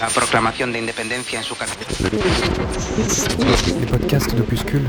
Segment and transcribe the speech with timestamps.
[0.00, 1.54] La proclamación de independencia en su.
[3.80, 4.84] Les podcasts d'Opuscule,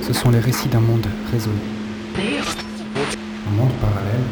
[0.00, 1.58] ce sont les récits d'un monde résolu.
[3.46, 4.24] Un monde parallèle,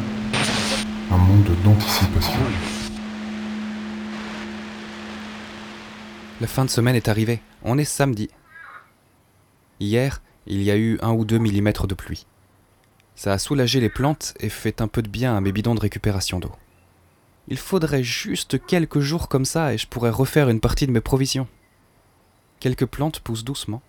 [1.11, 2.39] un monde d'anticipation.
[6.39, 7.41] La fin de semaine est arrivée.
[7.63, 8.27] On est samedi.
[9.79, 12.25] Hier, il y a eu un ou deux millimètres de pluie.
[13.13, 15.79] Ça a soulagé les plantes et fait un peu de bien à mes bidons de
[15.79, 16.51] récupération d'eau.
[17.51, 21.01] Il faudrait juste quelques jours comme ça et je pourrais refaire une partie de mes
[21.01, 21.49] provisions.
[22.61, 23.81] Quelques plantes poussent doucement.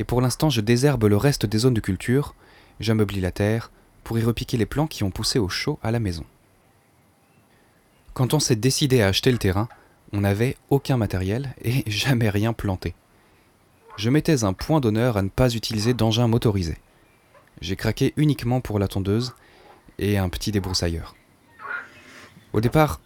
[0.00, 2.34] Et pour l'instant, je désherbe le reste des zones de culture,
[2.80, 3.70] j'ameublis la terre
[4.02, 6.24] pour y repiquer les plants qui ont poussé au chaud à la maison.
[8.14, 9.68] Quand on s'est décidé à acheter le terrain,
[10.12, 12.96] on n'avait aucun matériel et jamais rien planté.
[13.96, 16.78] Je mettais un point d'honneur à ne pas utiliser d'engin motorisé.
[17.60, 19.36] J'ai craqué uniquement pour la tondeuse
[20.00, 21.14] et un petit débroussailleur.
[22.56, 23.02] Au départ,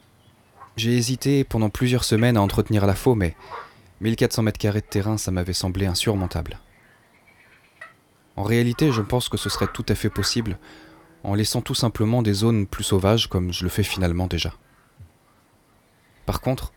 [0.77, 3.35] j'ai hésité pendant plusieurs semaines à entretenir la faux, mais
[4.01, 6.61] 1400 mètres carrés de terrain, ça m'avait semblé insurmontable.
[8.37, 10.57] En réalité, je pense que ce serait tout à fait possible
[11.25, 14.55] en laissant tout simplement des zones plus sauvages comme je le fais finalement déjà.
[16.27, 16.73] Par contre,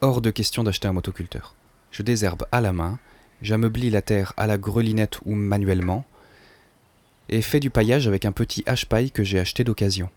[0.00, 1.56] hors de question d'acheter un motoculteur.
[1.90, 2.98] Je désherbe à la main,
[3.42, 6.06] j'ameublis la terre à la grelinette ou manuellement,
[7.28, 10.08] et fais du paillage avec un petit hache-paille que j'ai acheté d'occasion.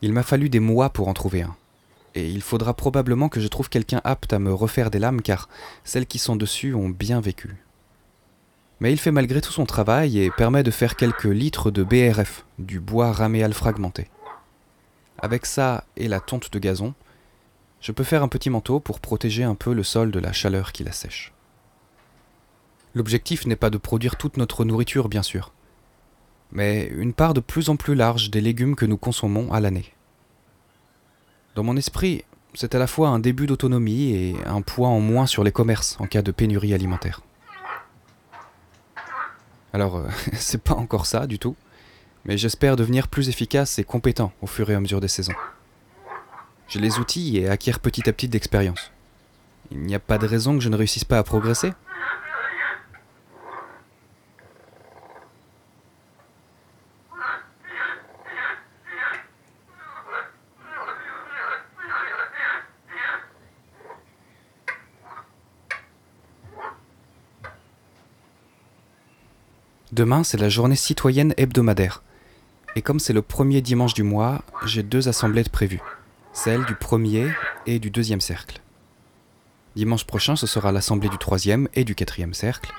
[0.00, 1.56] Il m'a fallu des mois pour en trouver un.
[2.14, 5.48] Et il faudra probablement que je trouve quelqu'un apte à me refaire des lames car
[5.84, 7.56] celles qui sont dessus ont bien vécu.
[8.80, 12.44] Mais il fait malgré tout son travail et permet de faire quelques litres de BRF,
[12.58, 14.08] du bois raméal fragmenté.
[15.18, 16.94] Avec ça et la tonte de gazon,
[17.80, 20.72] je peux faire un petit manteau pour protéger un peu le sol de la chaleur
[20.72, 21.32] qui la sèche.
[22.94, 25.52] L'objectif n'est pas de produire toute notre nourriture, bien sûr,
[26.52, 29.92] mais une part de plus en plus large des légumes que nous consommons à l'année.
[31.54, 35.26] Dans mon esprit, c'est à la fois un début d'autonomie et un poids en moins
[35.26, 37.20] sur les commerces en cas de pénurie alimentaire.
[39.72, 41.56] Alors, euh, c'est pas encore ça du tout,
[42.24, 45.34] mais j'espère devenir plus efficace et compétent au fur et à mesure des saisons.
[46.68, 48.92] J'ai les outils et acquiers petit à petit d'expérience.
[49.70, 51.72] Il n'y a pas de raison que je ne réussisse pas à progresser.
[69.98, 72.04] Demain, c'est la journée citoyenne hebdomadaire.
[72.76, 75.82] Et comme c'est le premier dimanche du mois, j'ai deux assemblées prévues,
[76.32, 77.32] celle du premier
[77.66, 78.60] et du deuxième cercle.
[79.74, 82.72] Dimanche prochain, ce sera l'assemblée du troisième et du quatrième cercle,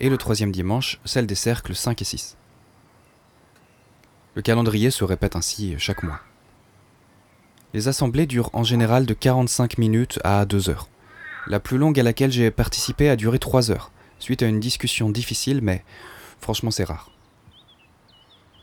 [0.00, 2.36] et le troisième dimanche, celle des cercles 5 et 6.
[4.34, 6.20] Le calendrier se répète ainsi chaque mois.
[7.72, 10.90] Les assemblées durent en général de 45 minutes à 2 heures.
[11.46, 15.08] La plus longue à laquelle j'ai participé a duré 3 heures, suite à une discussion
[15.08, 15.82] difficile, mais
[16.40, 17.10] franchement c'est rare.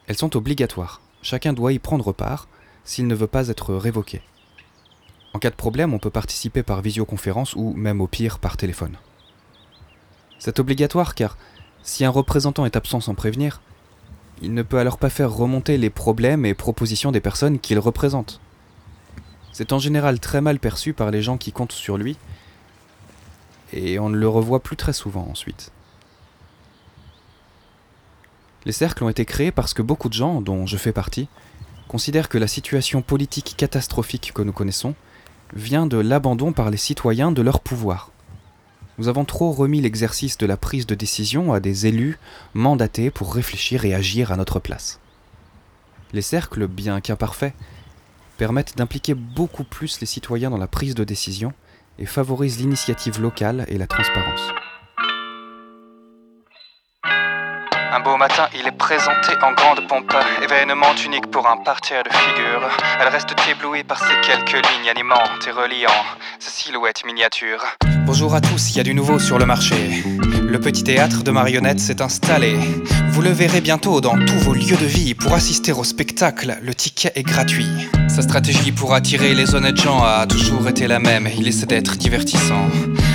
[0.08, 1.02] Elles sont obligatoires.
[1.22, 2.48] Chacun doit y prendre part
[2.84, 4.22] s'il ne veut pas être révoqué.
[5.34, 8.98] En cas de problème, on peut participer par visioconférence ou même au pire par téléphone.
[10.40, 11.38] C'est obligatoire car
[11.84, 13.62] si un représentant est absent sans prévenir,
[14.42, 18.40] il ne peut alors pas faire remonter les problèmes et propositions des personnes qu'il représente.
[19.52, 22.18] C'est en général très mal perçu par les gens qui comptent sur lui,
[23.74, 25.72] et on ne le revoit plus très souvent ensuite.
[28.68, 31.30] Les cercles ont été créés parce que beaucoup de gens, dont je fais partie,
[31.88, 34.94] considèrent que la situation politique catastrophique que nous connaissons
[35.54, 38.12] vient de l'abandon par les citoyens de leur pouvoir.
[38.98, 42.20] Nous avons trop remis l'exercice de la prise de décision à des élus
[42.54, 45.00] mandatés pour réfléchir et agir à notre place.
[46.12, 47.54] Les cercles, bien qu'imparfaits,
[48.38, 51.54] permettent d'impliquer beaucoup plus les citoyens dans la prise de décision
[52.00, 54.52] et favorisent l'initiative locale et la transparence.
[57.90, 62.10] Un beau matin, il est présenté en grande pompe, événement unique pour un parterre de
[62.10, 62.68] figures.
[63.00, 66.04] Elle reste éblouie par ces quelques lignes animantes et reliant
[66.40, 67.64] ces silhouettes miniatures.
[68.06, 70.04] Bonjour à tous, il y a du nouveau sur le marché.
[70.42, 72.58] Le petit théâtre de marionnettes s'est installé.
[73.10, 75.16] Vous le verrez bientôt dans tous vos lieux de vie.
[75.16, 77.90] Pour assister au spectacle, le ticket est gratuit.
[78.10, 81.30] Sa stratégie pour attirer les honnêtes gens a toujours été la même.
[81.38, 82.68] Il essaie d'être divertissant.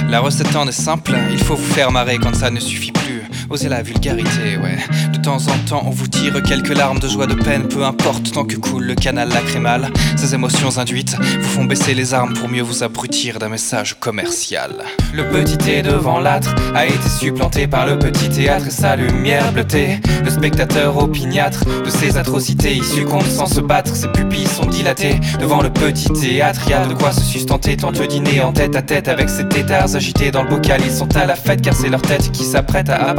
[0.09, 3.22] La recette en est simple, il faut vous faire marrer quand ça ne suffit plus.
[3.51, 4.79] Osez la vulgarité, ouais.
[5.13, 8.33] De temps en temps, on vous tire quelques larmes de joie, de peine, peu importe,
[8.33, 9.91] tant que coule le canal lacrymal.
[10.17, 14.73] Ces émotions induites vous font baisser les armes pour mieux vous abrutir d'un message commercial.
[15.13, 19.53] Le petit thé devant l'âtre a été supplanté par le petit théâtre et sa lumière
[19.53, 20.01] bleutée.
[20.25, 25.21] Le spectateur opiniâtre de ces atrocités, il succombe sans se battre, ses pupilles sont dilatées.
[25.41, 28.77] Devant le petit théâtre, y a de quoi se sustenter, tant de dîner en tête
[28.77, 30.81] à tête avec ces têtards agités dans le bocal.
[30.85, 33.13] Ils sont à la fête car c'est leur tête qui s'apprête à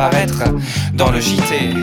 [0.93, 1.73] dans le JT.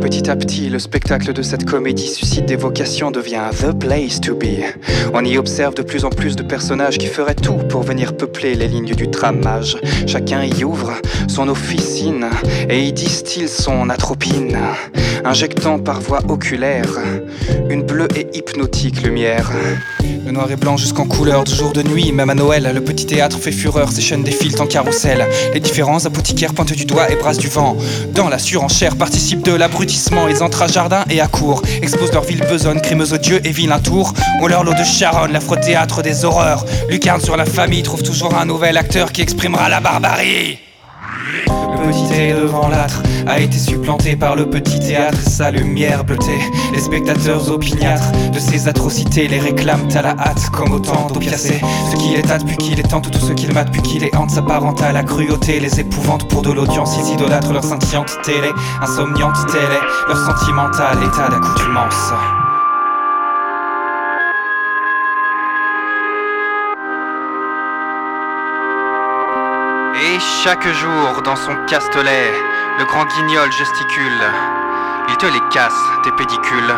[0.00, 4.34] Petit à petit, le spectacle de cette comédie suscite des vocations, devient the place to
[4.34, 4.64] be.
[5.14, 8.54] On y observe de plus en plus de personnages qui feraient tout pour venir peupler
[8.54, 9.76] les lignes du tramage.
[10.06, 10.92] Chacun y ouvre
[11.28, 12.30] son officine
[12.68, 14.58] et y distille son atropine,
[15.24, 16.98] injectant par voie oculaire
[17.70, 19.52] une bleue et hypnotique lumière.
[20.28, 23.06] De noir et blanc jusqu'en couleur, de jour de nuit, même à Noël, le petit
[23.06, 25.26] théâtre fait fureur, ses chaînes défilent en carrousel.
[25.54, 27.78] Les différents apothicaires pointent du doigt et brassent du vent.
[28.12, 32.24] Dans la surenchère participent de l'abrutissement, ils entrent à jardin et à cour, exposent leur
[32.24, 34.12] ville besogne, crimes odieux et vilains tours.
[34.42, 36.66] On leur lot de Charonne, l'affrothéâtre des horreurs.
[36.90, 40.58] Lucarne sur la famille trouve toujours un nouvel acteur qui exprimera la barbarie.
[41.78, 46.40] Petit l'âtre a été supplanté par le petit théâtre, sa lumière bleutée.
[46.72, 51.60] Les spectateurs opiniâtres de ces atrocités les réclament à la hâte comme autant d'opiacés.
[51.90, 54.16] Ce qui les tâte depuis qu'il est tente, tout ce qu'il mate depuis qu'il est
[54.16, 55.60] hante s'apparente à la cruauté.
[55.60, 58.50] Les épouvantes pour de l'audience, ils idolâtrent leur scintillante télé,
[58.82, 59.78] insomniante télé,
[60.08, 62.12] leur sentimental état d'accoutumance.
[70.44, 72.32] Chaque jour, dans son castelet,
[72.78, 74.22] le grand guignol gesticule.
[75.08, 76.74] Il te les casse, tes pédicules.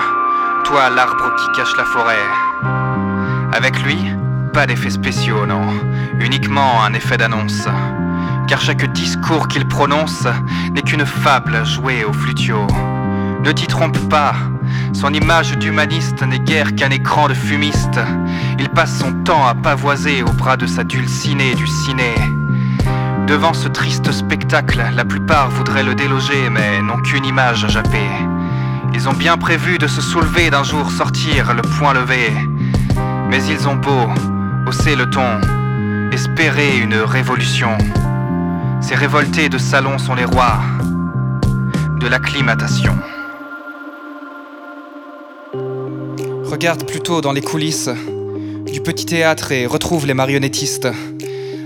[0.64, 2.24] Toi, l'arbre qui cache la forêt.
[3.52, 3.98] Avec lui,
[4.54, 5.66] pas d'effets spéciaux, non.
[6.20, 7.68] Uniquement un effet d'annonce.
[8.48, 10.26] Car chaque discours qu'il prononce
[10.72, 12.66] n'est qu'une fable jouée au flutio.
[13.44, 14.34] Ne t'y trompe pas,
[14.94, 18.00] son image d'humaniste n'est guère qu'un écran de fumiste.
[18.58, 22.14] Il passe son temps à pavoiser au bras de sa dulcinée du ciné.
[23.30, 28.08] Devant ce triste spectacle, la plupart voudraient le déloger, mais n'ont qu'une image à japper.
[28.92, 32.32] Ils ont bien prévu de se soulever d'un jour sortir le poing levé.
[33.28, 34.08] Mais ils ont beau
[34.66, 35.40] hausser le ton,
[36.10, 37.78] espérer une révolution.
[38.80, 40.58] Ces révoltés de salon sont les rois
[42.00, 42.98] de l'acclimatation.
[46.46, 47.90] Regarde plutôt dans les coulisses
[48.72, 50.88] du petit théâtre et retrouve les marionnettistes.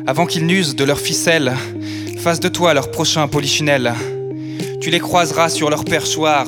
[0.07, 1.55] Avant qu'ils n'usent de leurs ficelles,
[2.19, 3.95] face de toi leur prochain polichinelle.
[4.83, 6.47] Tu les croiseras sur leur perchoir,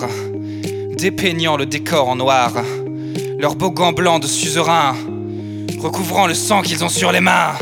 [0.98, 2.52] dépeignant le décor en noir.
[3.38, 4.94] Leurs beaux gants blancs de suzerain,
[5.78, 7.54] recouvrant le sang qu'ils ont sur les mains.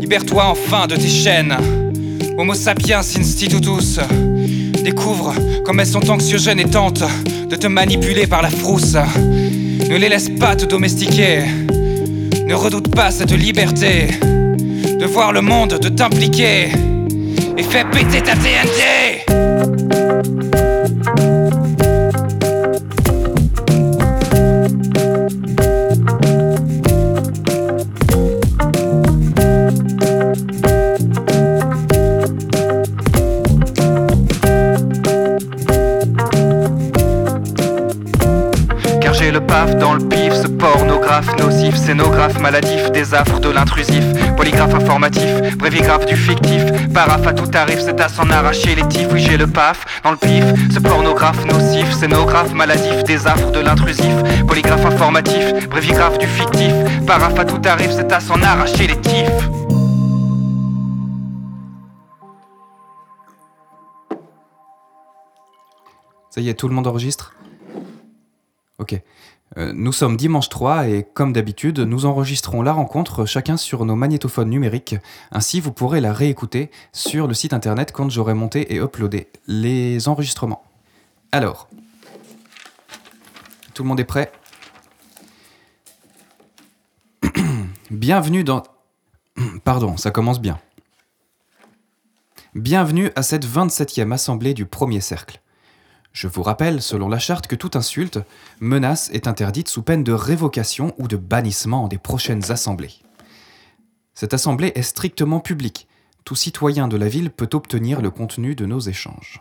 [0.00, 1.56] Libère-toi enfin de tes chaînes.
[2.38, 3.98] Homo sapiens institutus.
[4.84, 5.34] Découvre
[5.64, 7.04] comme elles sont anxiogènes et tentent
[7.48, 8.94] de te manipuler par la frousse.
[8.94, 11.40] Ne les laisse pas te domestiquer.
[12.46, 14.06] Ne redoute pas cette liberté
[15.02, 16.68] de voir le monde, de t'impliquer
[17.58, 19.24] et fais péter ta TNT.
[39.00, 40.21] Car j'ai le paf dans le ce
[40.62, 44.04] pornographe nocif, scénographe maladif, des affres de l'intrusif,
[44.36, 46.62] polygraphe informatif, brévigraphe du fictif,
[46.94, 50.12] paraphe à tout tarif, c'est à s'en arracher les tifs, oui j'ai le paf dans
[50.12, 54.14] le pif, ce pornographe nocif, scénographe maladif, des affres de l'intrusif,
[54.46, 56.72] polygraphe informatif, brévigraphe du fictif,
[57.08, 59.48] paraphe à tout tarif, c'est à s'en arracher les tifs.
[66.30, 67.34] Ça y est, tout le monde enregistre?
[68.78, 68.94] Ok.
[69.58, 73.96] Euh, nous sommes dimanche 3 et comme d'habitude, nous enregistrons la rencontre chacun sur nos
[73.96, 74.96] magnétophones numériques.
[75.30, 80.08] Ainsi, vous pourrez la réécouter sur le site internet quand j'aurai monté et uploadé les
[80.08, 80.62] enregistrements.
[81.32, 81.68] Alors,
[83.74, 84.32] tout le monde est prêt?
[87.90, 88.62] Bienvenue dans...
[89.64, 90.58] Pardon, ça commence bien.
[92.54, 95.41] Bienvenue à cette 27e assemblée du premier cercle.
[96.12, 98.18] Je vous rappelle, selon la charte, que toute insulte,
[98.60, 102.94] menace est interdite sous peine de révocation ou de bannissement des prochaines assemblées.
[104.14, 105.88] Cette assemblée est strictement publique.
[106.24, 109.40] Tout citoyen de la ville peut obtenir le contenu de nos échanges.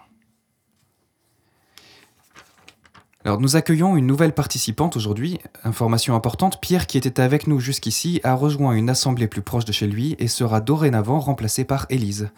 [3.23, 5.39] Alors nous accueillons une nouvelle participante aujourd'hui.
[5.63, 9.71] Information importante, Pierre qui était avec nous jusqu'ici a rejoint une assemblée plus proche de
[9.71, 12.31] chez lui et sera dorénavant remplacé par Élise.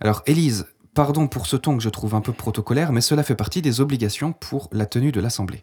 [0.00, 3.34] Alors Élise, pardon pour ce ton que je trouve un peu protocolaire, mais cela fait
[3.34, 5.62] partie des obligations pour la tenue de l'assemblée.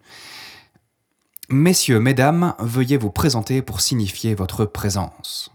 [1.50, 5.52] Messieurs, mesdames, veuillez vous présenter pour signifier votre présence.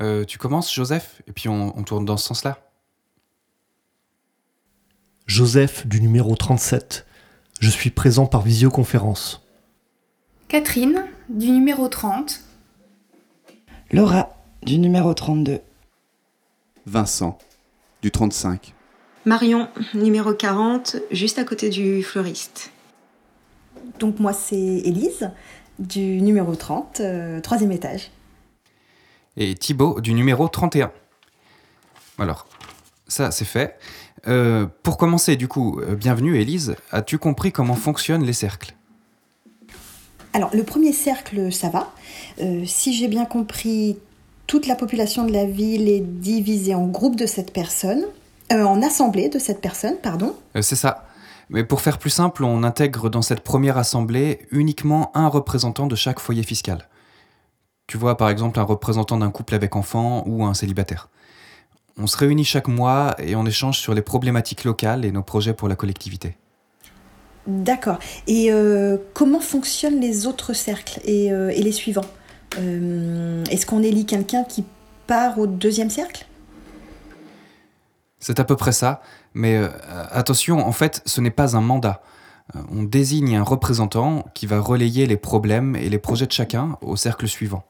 [0.00, 2.58] Euh, tu commences, Joseph, et puis on, on tourne dans ce sens-là.
[5.26, 7.06] Joseph du numéro 37.
[7.60, 9.46] Je suis présent par visioconférence.
[10.48, 12.40] Catherine, du numéro 30.
[13.92, 15.60] Laura, du numéro 32.
[16.86, 17.38] Vincent,
[18.02, 18.74] du 35.
[19.24, 22.72] Marion, numéro 40, juste à côté du fleuriste.
[23.98, 25.30] Donc moi c'est Élise,
[25.78, 28.10] du numéro 30, euh, troisième étage.
[29.36, 30.92] Et Thibaut du numéro 31.
[32.18, 32.46] Alors,
[33.08, 33.78] ça c'est fait.
[34.28, 36.76] Euh, pour commencer, du coup, euh, bienvenue Élise.
[36.90, 38.74] As-tu compris comment fonctionnent les cercles?
[40.32, 41.92] Alors le premier cercle, ça va.
[42.40, 43.98] Euh, si j'ai bien compris,
[44.46, 48.02] toute la population de la ville est divisée en groupes de cette personne,
[48.52, 50.34] euh, en assemblées de cette personne, pardon.
[50.56, 51.06] Euh, C'est ça.
[51.48, 55.96] Mais pour faire plus simple, on intègre dans cette première assemblée uniquement un représentant de
[55.96, 56.88] chaque foyer fiscal.
[57.86, 61.08] Tu vois, par exemple, un représentant d'un couple avec enfants ou un célibataire.
[61.98, 65.52] On se réunit chaque mois et on échange sur les problématiques locales et nos projets
[65.52, 66.36] pour la collectivité.
[67.46, 67.98] D'accord.
[68.26, 72.06] Et euh, comment fonctionnent les autres cercles et, euh, et les suivants?
[72.58, 74.64] Est-ce qu'on élit quelqu'un qui
[75.06, 76.26] part au deuxième cercle?
[78.22, 79.02] C'est à peu près ça,
[79.34, 79.68] mais euh,
[80.10, 82.02] attention, en fait, ce n'est pas un mandat.
[82.54, 86.78] Euh, On désigne un représentant qui va relayer les problèmes et les projets de chacun
[86.82, 87.64] au cercle suivant.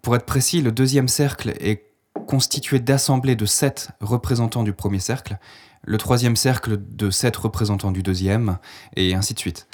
[0.00, 1.84] Pour être précis, le deuxième cercle est
[2.26, 5.36] constitué d'assemblées de sept représentants du premier cercle,
[5.82, 8.56] le troisième cercle de sept représentants du deuxième,
[8.96, 9.66] et ainsi de suite.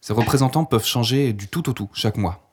[0.00, 2.43] Ces représentants peuvent changer du tout au tout chaque mois.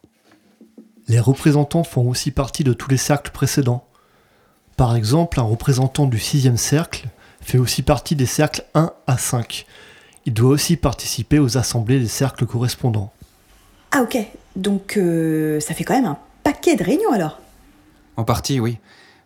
[1.08, 3.86] Les représentants font aussi partie de tous les cercles précédents.
[4.78, 7.08] Par exemple, un représentant du sixième cercle
[7.42, 9.66] fait aussi partie des cercles 1 à 5.
[10.26, 13.12] Il doit aussi participer aux assemblées des cercles correspondants.
[13.92, 14.18] Ah ok.
[14.56, 17.40] Donc euh, ça fait quand même un paquet de réunions alors.
[18.18, 18.78] En partie, oui.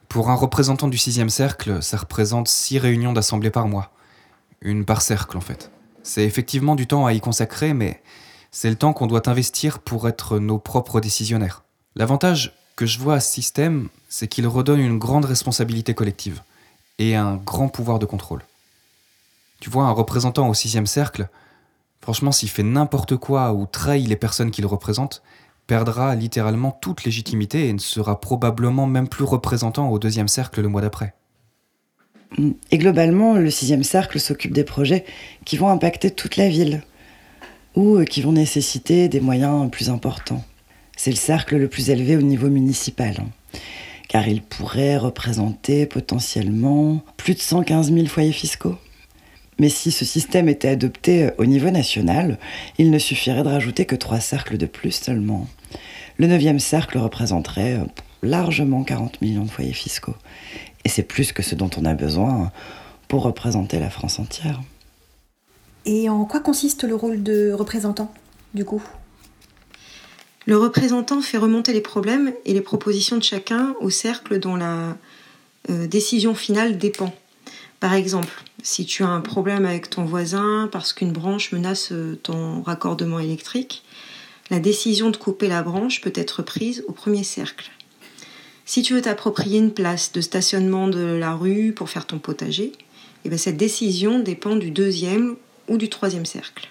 [0.10, 3.92] Pour un représentant du sixième cercle, ça représente six réunions d'assemblée par mois.
[4.62, 5.72] Une par cercle, en fait.
[6.04, 8.02] C'est effectivement du temps à y consacrer, mais
[8.52, 11.65] c'est le temps qu'on doit investir pour être nos propres décisionnaires.
[11.98, 16.42] L'avantage que je vois à ce système, c'est qu'il redonne une grande responsabilité collective
[17.00, 18.44] et un grand pouvoir de contrôle.
[19.62, 21.30] Tu vois, un représentant au sixième cercle,
[22.02, 25.24] franchement, s'il fait n'importe quoi ou trahit les personnes qu'il représente,
[25.68, 30.68] perdra littéralement toute légitimité et ne sera probablement même plus représentant au deuxième cercle le
[30.68, 31.14] mois d'après.
[32.72, 35.06] Et globalement, le sixième cercle s'occupe des projets
[35.46, 36.84] qui vont impacter toute la ville
[37.76, 40.44] ou qui vont nécessiter des moyens plus importants.
[40.96, 43.60] C'est le cercle le plus élevé au niveau municipal, hein,
[44.08, 48.78] car il pourrait représenter potentiellement plus de 115 000 foyers fiscaux.
[49.60, 52.38] Mais si ce système était adopté au niveau national,
[52.78, 55.48] il ne suffirait de rajouter que trois cercles de plus seulement.
[56.18, 57.86] Le neuvième cercle représenterait euh,
[58.22, 60.16] largement 40 millions de foyers fiscaux.
[60.84, 62.52] Et c'est plus que ce dont on a besoin
[63.08, 64.62] pour représenter la France entière.
[65.86, 68.12] Et en quoi consiste le rôle de représentant,
[68.54, 68.84] du coup?
[70.46, 74.96] Le représentant fait remonter les problèmes et les propositions de chacun au cercle dont la
[75.70, 77.16] euh, décision finale dépend.
[77.80, 82.20] Par exemple, si tu as un problème avec ton voisin parce qu'une branche menace euh,
[82.22, 83.84] ton raccordement électrique,
[84.52, 87.72] la décision de couper la branche peut être prise au premier cercle.
[88.66, 92.72] Si tu veux t'approprier une place de stationnement de la rue pour faire ton potager,
[93.24, 95.36] eh bien cette décision dépend du deuxième
[95.68, 96.70] ou du troisième cercle.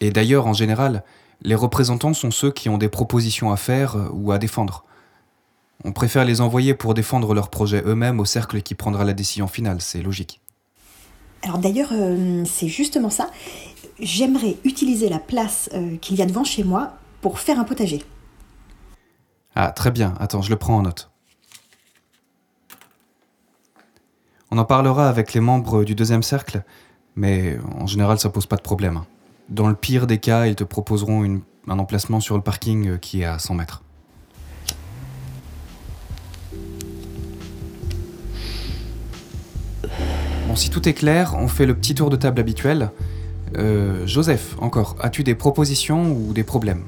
[0.00, 1.02] Et d'ailleurs, en général,
[1.44, 4.84] les représentants sont ceux qui ont des propositions à faire euh, ou à défendre.
[5.84, 9.46] On préfère les envoyer pour défendre leurs projets eux-mêmes au cercle qui prendra la décision
[9.46, 10.40] finale, c'est logique.
[11.42, 13.30] Alors d'ailleurs, euh, c'est justement ça.
[14.00, 18.02] J'aimerais utiliser la place euh, qu'il y a devant chez moi pour faire un potager.
[19.54, 21.10] Ah, très bien, attends, je le prends en note.
[24.50, 26.64] On en parlera avec les membres du deuxième cercle,
[27.16, 29.02] mais en général, ça pose pas de problème.
[29.48, 32.96] Dans le pire des cas, ils te proposeront une- un emplacement sur le parking euh,
[32.98, 33.82] qui est à 100 mètres.
[40.48, 42.90] Bon, si tout est clair, on fait le petit tour de table habituel.
[43.56, 46.82] Euh, Joseph, encore, as-tu des propositions ou des problèmes?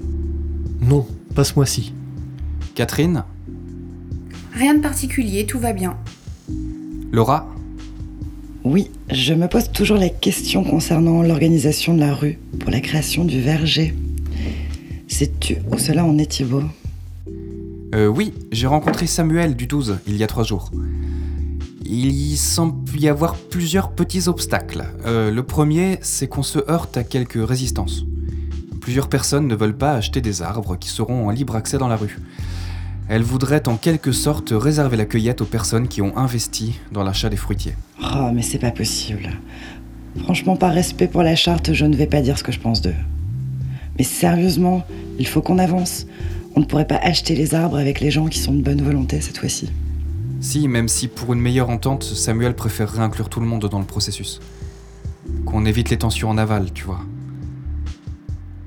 [0.80, 1.94] Non, pas ce mois-ci.
[2.74, 3.24] Catherine?
[4.52, 5.96] Rien de particulier, tout va bien.
[7.12, 7.46] Laura?
[8.68, 13.24] Oui, je me pose toujours la question concernant l'organisation de la rue pour la création
[13.24, 13.94] du verger.
[15.06, 16.64] Sais-tu où cela en est, Thibaut?
[17.94, 20.72] Euh, Oui, j'ai rencontré Samuel du 12 il y a trois jours.
[21.84, 24.84] Il semble y avoir plusieurs petits obstacles.
[25.04, 28.04] Euh, le premier, c'est qu'on se heurte à quelques résistances.
[28.80, 31.96] Plusieurs personnes ne veulent pas acheter des arbres qui seront en libre accès dans la
[31.96, 32.18] rue.
[33.08, 37.28] Elles voudraient en quelque sorte réserver la cueillette aux personnes qui ont investi dans l'achat
[37.28, 37.74] des fruitiers.
[38.02, 39.30] Oh, mais c'est pas possible.
[40.24, 42.80] Franchement, par respect pour la charte, je ne vais pas dire ce que je pense
[42.80, 42.94] d'eux.
[43.96, 44.84] Mais sérieusement,
[45.18, 46.06] il faut qu'on avance.
[46.56, 49.20] On ne pourrait pas acheter les arbres avec les gens qui sont de bonne volonté
[49.20, 49.70] cette fois-ci.
[50.40, 53.84] Si, même si pour une meilleure entente, Samuel préférerait inclure tout le monde dans le
[53.84, 54.40] processus.
[55.44, 57.00] Qu'on évite les tensions en aval, tu vois.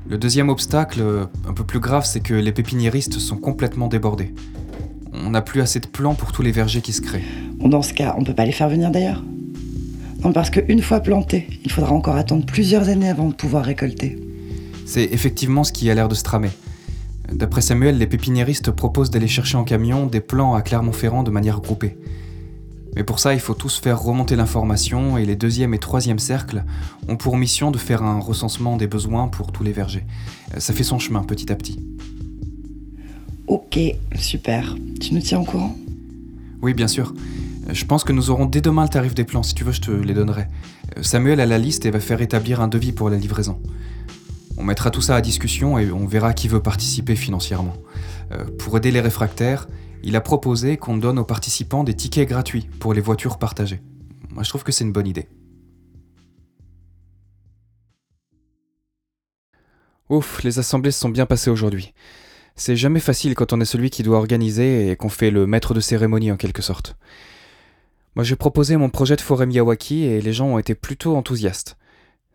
[0.10, 1.04] Le deuxième obstacle,
[1.48, 4.34] un peu plus grave, c'est que les pépiniéristes sont complètement débordés.
[5.14, 7.22] On n'a plus assez de plants pour tous les vergers qui se créent.
[7.60, 9.24] Bon, dans ce cas, on peut pas les faire venir d'ailleurs
[10.24, 14.18] Non, parce qu'une fois plantés, il faudra encore attendre plusieurs années avant de pouvoir récolter.
[14.88, 16.50] C'est effectivement ce qui a l'air de se tramer.
[17.32, 21.62] D'après Samuel, les pépiniéristes proposent d'aller chercher en camion des plants à Clermont-Ferrand de manière
[21.62, 21.96] groupée.
[22.96, 26.64] Mais pour ça, il faut tous faire remonter l'information et les deuxième et troisième cercles
[27.08, 30.06] ont pour mission de faire un recensement des besoins pour tous les vergers.
[30.58, 31.80] Ça fait son chemin petit à petit.
[33.48, 33.80] Ok,
[34.16, 34.76] super.
[35.00, 35.76] Tu nous tiens au courant?
[36.62, 37.14] Oui, bien sûr.
[37.72, 39.44] Je pense que nous aurons dès demain le tarif des plants.
[39.44, 40.48] Si tu veux, je te les donnerai.
[41.02, 43.60] Samuel a la liste et va faire établir un devis pour la livraison.
[44.58, 47.76] On mettra tout ça à discussion et on verra qui veut participer financièrement.
[48.32, 49.68] Euh, pour aider les réfractaires,
[50.04, 53.82] il a proposé qu'on donne aux participants des tickets gratuits pour les voitures partagées.
[54.30, 55.28] Moi, je trouve que c'est une bonne idée.
[60.10, 61.94] Ouf, les assemblées se sont bien passées aujourd'hui.
[62.56, 65.74] C'est jamais facile quand on est celui qui doit organiser et qu'on fait le maître
[65.74, 66.98] de cérémonie en quelque sorte.
[68.16, 71.78] Moi j'ai proposé mon projet de forêt Miyawaki et les gens ont été plutôt enthousiastes.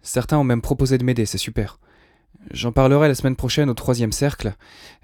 [0.03, 1.79] Certains ont même proposé de m'aider, c'est super.
[2.51, 4.55] J'en parlerai la semaine prochaine au troisième cercle.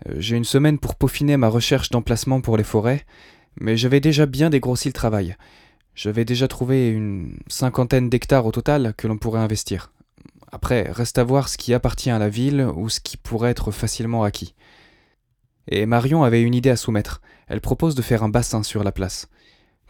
[0.09, 3.05] Euh, j'ai une semaine pour peaufiner ma recherche d'emplacement pour les forêts,
[3.61, 5.37] mais j'avais déjà bien dégrossi le travail.
[5.95, 9.93] J'avais déjà trouvé une cinquantaine d'hectares au total que l'on pourrait investir.
[10.53, 13.71] Après, reste à voir ce qui appartient à la ville ou ce qui pourrait être
[13.71, 14.55] facilement acquis.
[15.69, 17.21] Et Marion avait une idée à soumettre.
[17.47, 19.29] Elle propose de faire un bassin sur la place.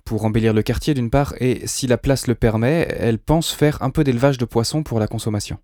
[0.05, 3.83] Pour embellir le quartier d'une part, et si la place le permet, elle pense faire
[3.83, 5.59] un peu d'élevage de poissons pour la consommation.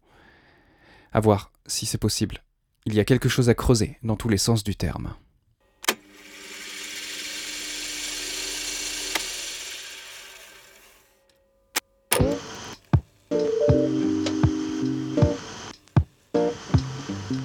[1.12, 2.42] À voir si c'est possible.
[2.84, 5.14] Il y a quelque chose à creuser dans tous les sens du terme.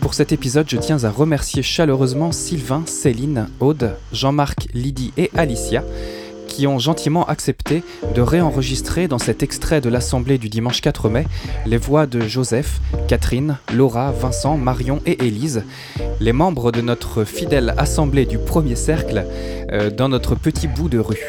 [0.01, 5.85] Pour cet épisode, je tiens à remercier chaleureusement Sylvain, Céline, Aude, Jean-Marc, Lydie et Alicia
[6.61, 7.81] qui ont gentiment accepté
[8.13, 11.25] de réenregistrer dans cet extrait de l'Assemblée du dimanche 4 mai
[11.65, 15.63] les voix de Joseph, Catherine, Laura, Vincent, Marion et Élise,
[16.19, 19.25] les membres de notre fidèle Assemblée du premier cercle
[19.71, 21.27] euh, dans notre petit bout de rue.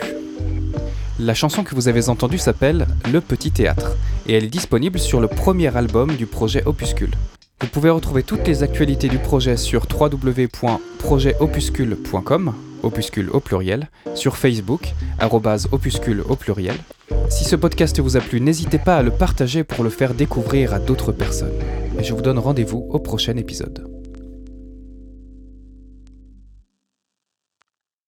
[1.19, 5.19] La chanson que vous avez entendue s'appelle Le Petit Théâtre et elle est disponible sur
[5.19, 7.13] le premier album du projet Opuscule.
[7.63, 14.95] Vous pouvez retrouver toutes les actualités du projet sur www.projetopuscule.com opuscule au pluriel, sur Facebook,
[15.73, 16.77] opuscule au pluriel.
[17.29, 20.75] Si ce podcast vous a plu, n'hésitez pas à le partager pour le faire découvrir
[20.75, 21.59] à d'autres personnes.
[21.99, 23.92] Et je vous donne rendez-vous au prochain épisode.